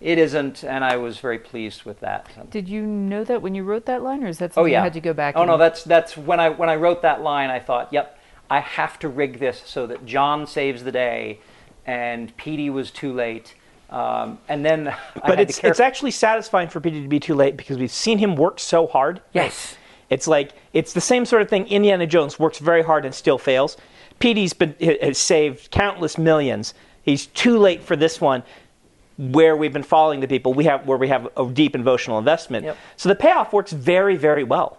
it 0.00 0.18
isn't, 0.18 0.62
and 0.62 0.84
I 0.84 0.96
was 0.96 1.18
very 1.18 1.38
pleased 1.38 1.84
with 1.84 2.00
that. 2.00 2.28
Did 2.50 2.68
you 2.68 2.82
know 2.82 3.24
that 3.24 3.42
when 3.42 3.54
you 3.54 3.64
wrote 3.64 3.86
that 3.86 4.02
line, 4.02 4.22
or 4.22 4.28
is 4.28 4.38
that 4.38 4.52
Oh 4.52 4.54
something 4.54 4.72
yeah. 4.72 4.80
you 4.80 4.84
had 4.84 4.92
to 4.94 5.00
go 5.00 5.12
back? 5.12 5.36
Oh 5.36 5.44
no, 5.44 5.56
that's 5.56 5.82
that's 5.84 6.16
when 6.16 6.38
I 6.38 6.50
when 6.50 6.68
I 6.68 6.76
wrote 6.76 7.02
that 7.02 7.22
line, 7.22 7.50
I 7.50 7.58
thought, 7.58 7.92
yep, 7.92 8.18
I 8.50 8.60
have 8.60 8.98
to 9.00 9.08
rig 9.08 9.38
this 9.38 9.62
so 9.64 9.86
that 9.86 10.04
John 10.04 10.46
saves 10.46 10.84
the 10.84 10.92
day, 10.92 11.40
and 11.86 12.36
Petey 12.36 12.68
was 12.68 12.90
too 12.90 13.12
late. 13.12 13.54
Um, 13.92 14.38
and 14.48 14.64
then, 14.64 14.94
But 15.26 15.38
it's 15.38 15.62
it's 15.62 15.78
actually 15.80 16.12
satisfying 16.12 16.68
for 16.68 16.80
Peter 16.80 17.00
to 17.00 17.08
be 17.08 17.20
too 17.20 17.34
late 17.34 17.56
because 17.56 17.78
we've 17.78 17.92
seen 17.92 18.18
him 18.18 18.34
work 18.34 18.58
so 18.58 18.86
hard. 18.86 19.20
Yes. 19.32 19.76
It's 20.10 20.26
like 20.26 20.52
it's 20.72 20.92
the 20.92 21.00
same 21.00 21.24
sort 21.24 21.42
of 21.42 21.48
thing. 21.48 21.66
Indiana 21.68 22.06
Jones 22.06 22.38
works 22.38 22.58
very 22.58 22.82
hard 22.82 23.04
and 23.04 23.14
still 23.14 23.38
fails. 23.38 23.76
Petey's 24.18 24.52
been 24.52 24.74
has 24.80 25.18
saved 25.18 25.70
countless 25.70 26.18
millions. 26.18 26.74
He's 27.02 27.26
too 27.26 27.58
late 27.58 27.82
for 27.82 27.96
this 27.96 28.20
one, 28.20 28.42
where 29.18 29.56
we've 29.56 29.72
been 29.72 29.82
following 29.82 30.20
the 30.20 30.28
people 30.28 30.54
we 30.54 30.64
have, 30.64 30.86
where 30.86 30.98
we 30.98 31.08
have 31.08 31.28
a 31.36 31.46
deep 31.46 31.74
emotional 31.74 32.18
investment. 32.18 32.64
Yep. 32.64 32.76
So 32.96 33.08
the 33.08 33.14
payoff 33.14 33.52
works 33.52 33.72
very, 33.72 34.16
very 34.16 34.44
well. 34.44 34.78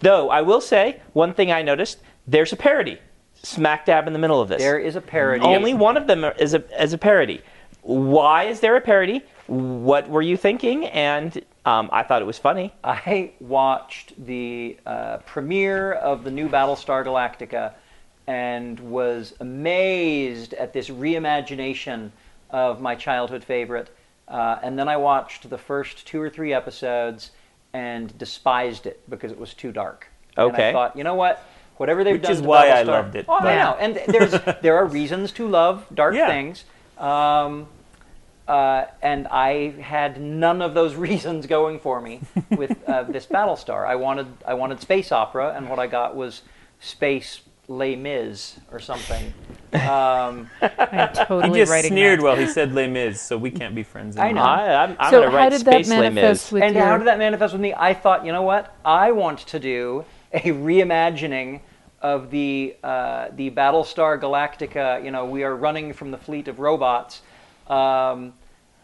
Though 0.00 0.28
I 0.30 0.42
will 0.42 0.60
say 0.60 1.00
one 1.14 1.32
thing 1.32 1.50
I 1.50 1.62
noticed: 1.62 1.98
there's 2.26 2.52
a 2.52 2.56
parody, 2.56 2.98
smack 3.42 3.86
dab 3.86 4.06
in 4.06 4.12
the 4.12 4.18
middle 4.18 4.40
of 4.40 4.48
this. 4.48 4.60
there 4.60 4.78
is 4.78 4.96
a 4.96 5.00
parody. 5.00 5.44
Only 5.44 5.74
one 5.74 5.96
of 5.96 6.06
them 6.06 6.24
is 6.38 6.54
a, 6.54 6.82
is 6.82 6.92
a 6.92 6.98
parody. 6.98 7.40
Why 7.86 8.44
is 8.44 8.58
there 8.60 8.74
a 8.76 8.80
parody? 8.80 9.22
What 9.46 10.08
were 10.08 10.22
you 10.22 10.36
thinking? 10.36 10.86
And 10.86 11.40
um, 11.64 11.88
I 11.92 12.02
thought 12.02 12.20
it 12.20 12.24
was 12.24 12.36
funny. 12.38 12.74
I 12.82 13.30
watched 13.38 14.12
the 14.26 14.76
uh, 14.84 15.18
premiere 15.18 15.92
of 15.92 16.24
the 16.24 16.32
new 16.32 16.48
Battlestar 16.48 17.04
Galactica 17.04 17.74
and 18.26 18.80
was 18.80 19.34
amazed 19.38 20.52
at 20.54 20.72
this 20.72 20.88
reimagination 20.88 22.10
of 22.50 22.80
my 22.80 22.96
childhood 22.96 23.44
favorite. 23.44 23.94
Uh, 24.26 24.58
and 24.64 24.76
then 24.76 24.88
I 24.88 24.96
watched 24.96 25.48
the 25.48 25.58
first 25.58 26.06
two 26.08 26.20
or 26.20 26.28
three 26.28 26.52
episodes 26.52 27.30
and 27.72 28.16
despised 28.18 28.86
it 28.86 29.00
because 29.08 29.30
it 29.30 29.38
was 29.38 29.54
too 29.54 29.70
dark. 29.70 30.08
And 30.36 30.50
Okay. 30.52 30.70
I 30.70 30.72
thought, 30.72 30.96
you 30.96 31.04
know 31.04 31.14
what? 31.14 31.40
Whatever 31.76 32.02
they've 32.02 32.14
Which 32.14 32.22
done 32.22 32.32
is 32.32 32.40
to 32.40 32.46
why 32.48 32.68
I 32.70 32.82
loved 32.82 33.14
it, 33.14 33.26
Oh, 33.28 33.34
I 33.34 33.42
but- 33.42 33.54
know. 33.56 33.76
And 33.78 34.00
there's 34.08 34.32
there 34.62 34.76
are 34.76 34.86
reasons 34.86 35.30
to 35.32 35.46
love 35.46 35.86
dark 35.94 36.14
Yeah. 36.16 36.26
things. 36.26 36.64
Um, 36.98 37.68
uh, 38.48 38.84
and 39.02 39.26
I 39.28 39.70
had 39.80 40.20
none 40.20 40.62
of 40.62 40.74
those 40.74 40.94
reasons 41.08 41.46
going 41.46 41.78
for 41.80 42.00
me 42.00 42.20
with 42.56 42.76
uh, 42.88 43.02
this 43.08 43.26
Battlestar. 43.26 43.86
I 43.86 43.96
wanted 43.96 44.26
I 44.46 44.54
wanted 44.54 44.80
space 44.80 45.12
opera, 45.12 45.54
and 45.56 45.68
what 45.68 45.78
I 45.78 45.86
got 45.86 46.14
was 46.16 46.42
space 46.80 47.40
Les 47.68 47.96
Mis 47.96 48.58
or 48.70 48.78
something. 48.78 49.32
Um, 49.74 50.48
I'm 50.62 51.52
He 51.52 51.58
just 51.60 51.70
writing 51.72 51.90
sneered 51.90 52.20
that. 52.20 52.24
while 52.24 52.36
he 52.36 52.46
said 52.46 52.72
Les 52.72 52.86
Mis, 52.86 53.20
so 53.20 53.36
we 53.36 53.50
can't 53.50 53.74
be 53.74 53.82
friends 53.82 54.16
I 54.16 54.26
anymore. 54.26 54.44
know. 54.44 54.50
I, 54.50 54.84
I'm, 54.84 54.96
I'm 55.00 55.10
so 55.10 55.18
going 55.20 55.24
to 55.24 55.30
how 55.30 55.36
write 55.36 55.50
did 55.52 55.60
that 55.62 55.72
Space 55.72 55.88
Les 55.88 55.96
manifest 56.00 56.44
Mis. 56.46 56.52
with 56.52 56.62
and 56.62 56.76
your? 56.76 56.84
how 56.84 56.96
did 56.98 57.06
that 57.08 57.18
manifest 57.18 57.52
with 57.52 57.60
me? 57.60 57.74
I 57.76 57.92
thought, 57.92 58.24
you 58.24 58.30
know 58.32 58.42
what? 58.42 58.74
I 58.84 59.10
want 59.10 59.40
to 59.40 59.58
do 59.58 60.04
a 60.32 60.40
reimagining 60.40 61.60
of 62.02 62.30
the 62.30 62.76
uh, 62.84 63.28
the 63.34 63.50
Battlestar 63.50 64.20
Galactica. 64.20 65.02
You 65.04 65.10
know, 65.10 65.24
we 65.24 65.42
are 65.42 65.56
running 65.56 65.92
from 65.92 66.12
the 66.12 66.18
fleet 66.18 66.46
of 66.46 66.60
robots, 66.60 67.22
um, 67.68 68.32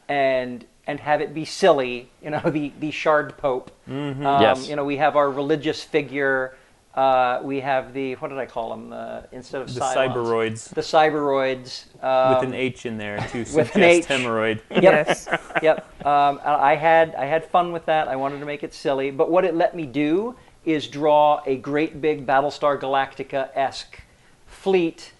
and 0.08 0.64
and 0.86 0.98
have 1.00 1.20
it 1.20 1.32
be 1.34 1.44
silly. 1.44 2.10
You 2.22 2.30
know, 2.30 2.40
the 2.46 2.72
the 2.80 2.90
Shard 2.90 3.36
Pope. 3.38 3.70
Um, 3.88 4.20
Yes. 4.22 4.68
You 4.68 4.76
know, 4.76 4.84
we 4.84 4.96
have 4.96 5.16
our 5.16 5.30
religious 5.30 5.82
figure. 5.82 6.56
Uh, 6.94 7.40
we 7.42 7.60
have 7.60 7.94
the 7.94 8.14
what 8.16 8.28
did 8.28 8.36
I 8.38 8.44
call 8.44 8.68
them? 8.70 8.92
Uh, 8.92 9.22
instead 9.32 9.62
of 9.62 9.72
the 9.72 9.80
Cylons. 9.80 9.94
cyberhoids 10.14 10.68
The 10.74 10.82
cyberhoids. 10.82 11.84
Um, 12.04 12.34
with 12.34 12.48
an 12.48 12.54
H 12.54 12.84
in 12.84 12.98
there 12.98 13.16
to 13.16 13.38
with 13.38 13.48
suggest 13.48 13.76
an 13.76 13.82
H. 13.82 14.04
hemorrhoid. 14.06 14.60
Yes. 14.82 15.26
yep. 15.62 15.86
Um, 16.04 16.38
I 16.44 16.72
I 16.72 16.74
had 16.76 17.14
I 17.14 17.24
had 17.24 17.46
fun 17.46 17.72
with 17.72 17.86
that. 17.86 18.08
I 18.08 18.16
wanted 18.16 18.40
to 18.40 18.44
make 18.46 18.62
it 18.62 18.74
silly, 18.74 19.10
but 19.10 19.30
what 19.30 19.44
it 19.46 19.54
let 19.54 19.74
me 19.74 19.86
do 19.86 20.34
is 20.66 20.86
draw 20.86 21.42
a 21.46 21.56
great 21.56 22.00
big 22.00 22.26
Battlestar 22.26 22.78
Galactica 22.78 23.48
esque 23.54 24.00
fleet, 24.46 25.12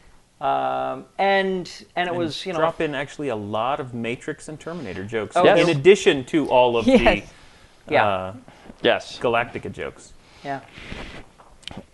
um, 0.42 1.04
and 1.18 1.70
and 1.96 2.08
it 2.08 2.10
And 2.10 2.16
was 2.16 2.44
you 2.44 2.52
know 2.52 2.58
drop 2.58 2.80
in 2.80 2.94
actually 2.94 3.28
a 3.28 3.36
lot 3.36 3.78
of 3.80 3.94
Matrix 3.94 4.48
and 4.48 4.58
Terminator 4.58 5.04
jokes 5.04 5.36
Oh, 5.36 5.44
Yes. 5.44 5.60
in 5.68 5.68
addition 5.76 6.24
to 6.26 6.48
all 6.48 6.76
of 6.76 6.86
Yes. 6.88 7.00
the 7.86 7.92
yeah 7.94 8.06
uh, 8.08 8.34
Yes. 8.82 9.18
Galactica 9.20 9.70
jokes. 9.72 10.12
yeah, 10.44 10.60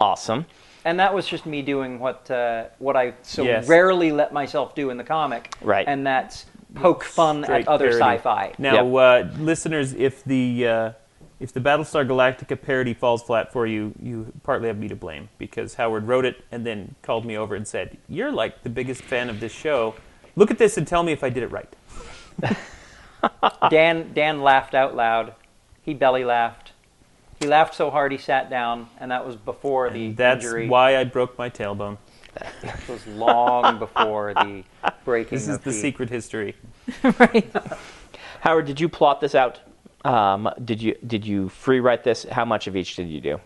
Awesome. 0.00 0.47
and 0.85 0.99
that 0.99 1.12
was 1.14 1.26
just 1.26 1.45
me 1.47 1.62
doing 1.62 1.99
what 1.99 2.31
uh, 2.31 2.64
what 2.78 2.97
I 2.97 3.14
so 3.23 3.45
Yes. 3.45 3.69
rarely 3.69 4.12
let 4.12 4.33
myself 4.33 4.75
do 4.75 4.90
in 4.90 4.97
the 4.97 5.05
comic, 5.05 5.55
Right. 5.61 5.87
And 5.87 6.07
that's 6.07 6.47
poke 6.75 7.05
fun 7.05 7.45
Straight 7.45 7.62
at 7.62 7.69
other 7.69 7.90
parody. 7.99 8.17
sci-fi. 8.19 8.52
Now, 8.59 8.97
uh, 8.97 9.28
listeners, 9.38 9.95
if 9.95 10.23
the 10.25 10.67
uh, 10.67 10.90
if 11.40 11.52
the 11.52 11.61
Battlestar 11.61 12.07
Galactica 12.07 12.61
parody 12.61 12.95
falls 12.95 13.23
flat 13.23 13.52
for 13.52 13.66
you, 13.66 13.95
you 14.02 14.33
partly 14.42 14.68
have 14.68 14.78
me 14.78 14.88
to 14.88 14.97
blame 14.97 15.28
because 15.38 15.75
Howard 15.75 16.09
wrote 16.09 16.25
it 16.25 16.45
and 16.50 16.66
then 16.66 16.95
called 17.02 17.25
me 17.25 17.37
over 17.37 17.54
and 17.54 17.66
said, 17.66 17.97
"You're 18.09 18.33
like 18.33 18.62
the 18.62 18.71
biggest 18.71 19.02
fan 19.02 19.30
of 19.30 19.40
this 19.40 19.52
show. 19.52 19.95
Look 20.37 20.50
at 20.50 20.59
this 20.59 20.76
and 20.76 20.87
tell 20.87 21.02
me 21.02 21.12
if 21.12 21.23
I 21.23 21.30
did 21.30 21.42
it 21.42 21.50
right." 21.52 21.75
Dan 23.71 24.12
Dan 24.14 24.42
laughed 24.42 24.75
out 24.75 24.95
loud. 24.95 25.35
He 25.83 25.95
belly 25.95 26.25
laughed. 26.25 26.73
He 27.40 27.47
laughed 27.47 27.75
so 27.75 27.90
hard 27.90 28.11
he 28.11 28.18
sat 28.18 28.50
down, 28.50 28.88
and 28.99 29.11
that 29.11 29.25
was 29.25 29.37
before 29.37 29.90
the 29.90 30.12
That's 30.12 30.45
injury. 30.45 30.68
why 30.68 30.97
I 30.97 31.04
broke 31.04 31.38
my 31.38 31.49
tailbone. 31.49 31.99
That 32.62 32.88
was 32.88 33.07
long 33.07 33.78
before 33.78 34.35
the 34.35 34.64
breaking. 35.04 35.37
This 35.37 35.49
is 35.49 35.57
of 35.57 35.64
the 35.64 35.73
secret 35.73 36.11
history. 36.11 36.57
right. 37.02 37.50
Howard, 38.40 38.66
did 38.66 38.80
you 38.80 38.88
plot 38.88 39.21
this 39.21 39.35
out? 39.35 39.61
Um, 40.05 40.49
did 40.64 40.81
you 40.81 40.97
did 41.07 41.26
you 41.26 41.49
free 41.49 41.81
write 41.81 42.05
this? 42.05 42.25
How 42.31 42.45
much 42.45 42.67
of 42.67 42.76
each 42.76 42.97
did 42.97 43.09
you 43.09 43.21
do? 43.21 43.40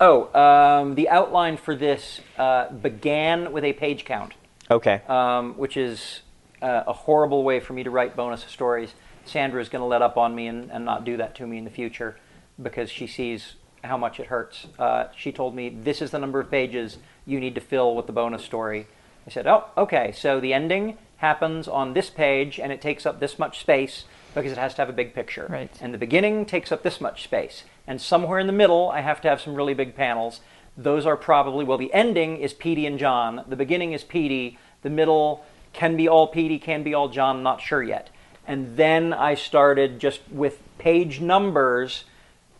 Oh, 0.00 0.32
um, 0.34 0.96
the 0.96 1.08
outline 1.08 1.56
for 1.56 1.76
this 1.76 2.20
uh, 2.36 2.70
began 2.70 3.52
with 3.52 3.62
a 3.62 3.72
page 3.72 4.04
count, 4.04 4.32
Okay. 4.68 5.00
um, 5.06 5.54
which 5.56 5.76
is 5.76 6.22
uh, 6.60 6.82
a 6.88 6.92
horrible 6.92 7.44
way 7.44 7.60
for 7.60 7.72
me 7.72 7.84
to 7.84 7.90
write 7.90 8.16
bonus 8.16 8.42
stories. 8.44 8.94
Sandra 9.26 9.60
is 9.62 9.68
going 9.68 9.82
to 9.82 9.86
let 9.86 10.02
up 10.02 10.16
on 10.16 10.34
me 10.34 10.48
and, 10.48 10.72
and 10.72 10.84
not 10.84 11.04
do 11.04 11.16
that 11.18 11.36
to 11.36 11.46
me 11.46 11.58
in 11.58 11.64
the 11.64 11.70
future 11.70 12.16
because 12.60 12.90
she 12.90 13.06
sees 13.06 13.54
how 13.84 13.96
much 13.96 14.18
it 14.18 14.26
hurts. 14.26 14.66
Uh, 14.76 15.06
she 15.16 15.30
told 15.30 15.54
me, 15.54 15.68
This 15.68 16.02
is 16.02 16.10
the 16.10 16.18
number 16.18 16.40
of 16.40 16.50
pages 16.50 16.98
you 17.24 17.38
need 17.38 17.54
to 17.54 17.60
fill 17.60 17.94
with 17.94 18.06
the 18.06 18.12
bonus 18.12 18.44
story. 18.44 18.88
I 19.26 19.30
said, 19.30 19.46
Oh, 19.46 19.66
okay, 19.76 20.10
so 20.10 20.40
the 20.40 20.52
ending 20.52 20.98
happens 21.18 21.68
on 21.68 21.94
this 21.94 22.10
page 22.10 22.58
and 22.58 22.72
it 22.72 22.80
takes 22.80 23.06
up 23.06 23.20
this 23.20 23.38
much 23.38 23.60
space 23.60 24.04
because 24.34 24.52
it 24.52 24.58
has 24.58 24.74
to 24.74 24.82
have 24.82 24.88
a 24.88 24.94
big 24.94 25.14
picture. 25.14 25.46
Right. 25.48 25.70
And 25.80 25.92
the 25.92 25.98
beginning 25.98 26.46
takes 26.46 26.72
up 26.72 26.82
this 26.82 27.00
much 27.00 27.24
space. 27.24 27.64
And 27.86 28.00
somewhere 28.00 28.38
in 28.38 28.46
the 28.46 28.52
middle, 28.52 28.90
I 28.90 29.00
have 29.00 29.20
to 29.22 29.28
have 29.28 29.40
some 29.40 29.54
really 29.54 29.74
big 29.74 29.94
panels. 29.94 30.40
Those 30.76 31.04
are 31.04 31.16
probably, 31.16 31.64
well, 31.64 31.78
the 31.78 31.92
ending 31.92 32.38
is 32.38 32.52
Petey 32.52 32.86
and 32.86 32.98
John. 32.98 33.44
The 33.46 33.56
beginning 33.56 33.92
is 33.92 34.04
Petey. 34.04 34.58
The 34.82 34.90
middle 34.90 35.44
can 35.72 35.96
be 35.96 36.08
all 36.08 36.26
Petey, 36.26 36.58
can 36.58 36.82
be 36.82 36.94
all 36.94 37.08
John, 37.08 37.36
I'm 37.36 37.42
not 37.42 37.60
sure 37.60 37.82
yet. 37.82 38.10
And 38.46 38.76
then 38.76 39.12
I 39.12 39.34
started 39.34 40.00
just 40.00 40.20
with 40.30 40.60
page 40.78 41.20
numbers, 41.20 42.04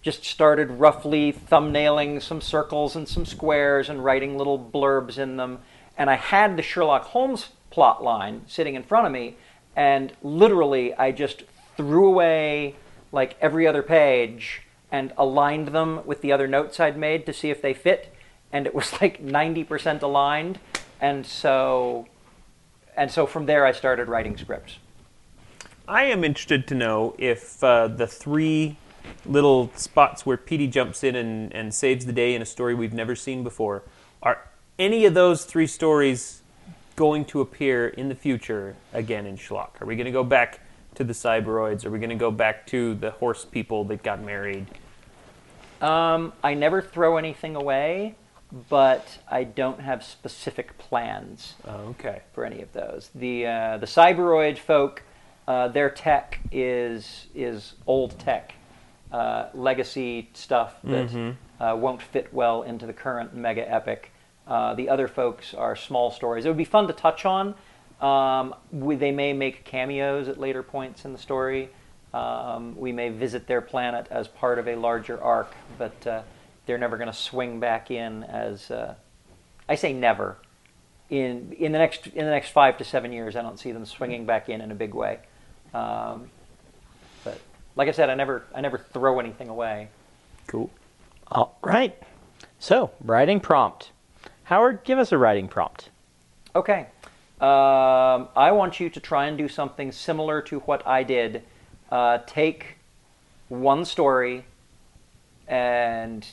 just 0.00 0.24
started 0.24 0.70
roughly 0.70 1.32
thumbnailing 1.32 2.22
some 2.22 2.40
circles 2.40 2.96
and 2.96 3.08
some 3.08 3.26
squares 3.26 3.88
and 3.88 4.04
writing 4.04 4.38
little 4.38 4.58
blurbs 4.58 5.18
in 5.18 5.36
them. 5.36 5.58
And 5.96 6.08
I 6.08 6.16
had 6.16 6.56
the 6.56 6.62
Sherlock 6.62 7.04
Holmes 7.06 7.48
plot 7.70 8.02
line 8.02 8.42
sitting 8.46 8.74
in 8.74 8.82
front 8.82 9.06
of 9.06 9.12
me, 9.12 9.36
and 9.74 10.12
literally 10.22 10.94
I 10.94 11.12
just 11.12 11.44
threw 11.82 12.06
away 12.06 12.76
like 13.10 13.36
every 13.40 13.66
other 13.66 13.82
page 13.82 14.62
and 14.92 15.12
aligned 15.18 15.68
them 15.68 16.00
with 16.06 16.20
the 16.20 16.30
other 16.30 16.46
notes 16.46 16.78
I'd 16.78 16.96
made 16.96 17.26
to 17.26 17.32
see 17.32 17.50
if 17.50 17.60
they 17.60 17.74
fit. 17.74 18.14
And 18.52 18.66
it 18.66 18.74
was 18.74 18.92
like 19.00 19.20
90% 19.20 20.00
aligned. 20.02 20.60
And 21.00 21.26
so 21.26 22.06
and 22.96 23.10
so 23.10 23.26
from 23.26 23.46
there 23.46 23.66
I 23.66 23.72
started 23.72 24.06
writing 24.06 24.36
scripts. 24.36 24.78
I 25.88 26.04
am 26.04 26.22
interested 26.22 26.68
to 26.68 26.74
know 26.76 27.16
if 27.18 27.64
uh, 27.64 27.88
the 27.88 28.06
three 28.06 28.76
little 29.26 29.72
spots 29.74 30.24
where 30.24 30.36
Petey 30.36 30.68
jumps 30.68 31.02
in 31.02 31.16
and, 31.16 31.52
and 31.52 31.74
saves 31.74 32.06
the 32.06 32.12
day 32.12 32.36
in 32.36 32.42
a 32.42 32.46
story 32.46 32.74
we've 32.74 32.92
never 32.92 33.16
seen 33.16 33.42
before 33.42 33.82
are 34.22 34.46
any 34.78 35.04
of 35.04 35.14
those 35.14 35.44
three 35.44 35.66
stories 35.66 36.42
going 36.94 37.24
to 37.24 37.40
appear 37.40 37.88
in 37.88 38.08
the 38.08 38.14
future 38.14 38.76
again 38.92 39.26
in 39.26 39.36
Schlock? 39.36 39.80
Are 39.80 39.86
we 39.86 39.96
going 39.96 40.04
to 40.04 40.12
go 40.12 40.22
back 40.22 40.60
to 40.94 41.04
the 41.04 41.12
cyberhoids? 41.12 41.84
Are 41.84 41.90
we 41.90 41.98
going 41.98 42.10
to 42.10 42.16
go 42.16 42.30
back 42.30 42.66
to 42.68 42.94
the 42.94 43.10
horse 43.12 43.44
people 43.44 43.84
that 43.84 44.02
got 44.02 44.22
married? 44.22 44.66
Um, 45.80 46.32
I 46.44 46.54
never 46.54 46.80
throw 46.80 47.16
anything 47.16 47.56
away, 47.56 48.14
but 48.68 49.18
I 49.28 49.44
don't 49.44 49.80
have 49.80 50.04
specific 50.04 50.78
plans 50.78 51.54
Oh, 51.66 51.88
okay. 51.98 52.22
for 52.32 52.44
any 52.44 52.62
of 52.62 52.72
those. 52.72 53.10
The 53.14 53.46
uh, 53.46 53.78
the 53.78 53.86
cyberhoid 53.86 54.58
folk, 54.58 55.02
uh, 55.48 55.68
their 55.68 55.90
tech 55.90 56.38
is 56.52 57.26
is 57.34 57.72
old 57.86 58.16
tech, 58.20 58.54
uh, 59.10 59.48
legacy 59.54 60.30
stuff 60.34 60.76
that 60.84 61.34
uh, 61.60 61.74
won't 61.76 62.00
fit 62.02 62.32
well 62.32 62.62
into 62.62 62.86
the 62.86 62.92
current 62.92 63.34
mega 63.34 63.68
epic. 63.68 64.12
Uh, 64.46 64.74
the 64.74 64.88
other 64.88 65.08
folks 65.08 65.54
are 65.54 65.74
small 65.74 66.10
stories. 66.10 66.44
It 66.44 66.48
would 66.48 66.56
be 66.58 66.64
fun 66.64 66.86
to 66.88 66.92
touch 66.92 67.24
on. 67.24 67.54
Um, 68.02 68.54
we, 68.72 68.96
they 68.96 69.12
may 69.12 69.32
make 69.32 69.64
cameos 69.64 70.28
at 70.28 70.38
later 70.38 70.62
points 70.62 71.04
in 71.04 71.12
the 71.12 71.18
story. 71.18 71.70
Um, 72.12 72.76
we 72.76 72.92
may 72.92 73.08
visit 73.08 73.46
their 73.46 73.60
planet 73.60 74.06
as 74.10 74.28
part 74.28 74.58
of 74.58 74.68
a 74.68 74.74
larger 74.74 75.22
arc, 75.22 75.54
but 75.78 76.06
uh, 76.06 76.22
they're 76.66 76.78
never 76.78 76.96
going 76.96 77.10
to 77.10 77.16
swing 77.16 77.60
back 77.60 77.90
in 77.90 78.24
as. 78.24 78.70
Uh, 78.70 78.94
I 79.68 79.76
say 79.76 79.92
never 79.92 80.36
in 81.12 81.52
in 81.58 81.72
the 81.72 81.78
next 81.78 82.06
in 82.06 82.24
the 82.24 82.30
next 82.30 82.50
five 82.50 82.78
to 82.78 82.84
seven 82.84 83.12
years, 83.12 83.36
I 83.36 83.42
don't 83.42 83.60
see 83.60 83.70
them 83.70 83.84
swinging 83.84 84.24
back 84.24 84.48
in 84.48 84.62
in 84.62 84.72
a 84.72 84.74
big 84.74 84.94
way. 84.94 85.18
Um, 85.74 86.30
but 87.22 87.38
like 87.76 87.88
I 87.88 87.92
said, 87.92 88.08
I 88.08 88.14
never 88.14 88.44
I 88.54 88.62
never 88.62 88.78
throw 88.78 89.20
anything 89.20 89.48
away. 89.48 89.88
Cool. 90.46 90.70
All 91.30 91.58
right. 91.62 91.94
So 92.58 92.92
writing 93.04 93.40
prompt. 93.40 93.90
Howard, 94.44 94.80
give 94.84 94.98
us 94.98 95.12
a 95.12 95.18
writing 95.18 95.48
prompt. 95.48 95.90
Okay, 96.56 96.86
um, 97.42 98.28
I 98.36 98.52
want 98.52 98.78
you 98.78 98.88
to 98.88 99.00
try 99.00 99.26
and 99.26 99.36
do 99.36 99.48
something 99.48 99.90
similar 99.90 100.40
to 100.42 100.60
what 100.60 100.86
I 100.86 101.02
did. 101.02 101.42
Uh, 101.90 102.18
take 102.24 102.76
one 103.48 103.84
story 103.84 104.44
and 105.48 106.24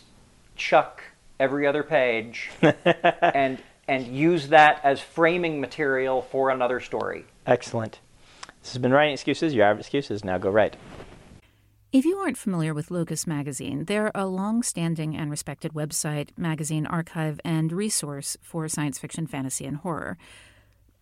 chuck 0.56 1.04
every 1.39 1.65
other 1.65 1.82
page, 1.82 2.52
and 2.62 3.58
and 3.88 4.08
use 4.08 4.50
that 4.50 4.82
as 4.84 5.02
framing 5.02 5.60
material 5.60 6.22
for 6.22 6.52
another 6.52 6.80
story. 6.80 7.26
Excellent. 7.48 8.00
This 8.62 8.74
has 8.74 8.82
been 8.82 8.93
writing 8.93 9.13
excuses. 9.13 9.56
Your 9.56 9.65
average 9.65 9.88
excuses. 9.88 10.24
Now 10.24 10.38
go 10.38 10.52
write. 10.52 10.76
If 11.91 12.06
you 12.06 12.17
aren't 12.17 12.38
familiar 12.38 12.76
with 12.76 12.91
Locus 12.91 13.26
Magazine, 13.26 13.86
they're 13.86 14.12
a 14.13 14.28
long 14.28 14.62
standing 14.62 15.17
and 15.17 15.32
respected 15.32 15.74
website, 15.74 16.30
magazine 16.38 16.86
archive, 16.86 17.41
and 17.43 17.72
resource 17.72 18.38
for 18.43 18.67
science 18.67 19.00
fiction, 19.00 19.26
fantasy, 19.26 19.65
and 19.65 19.78
horror. 19.78 20.19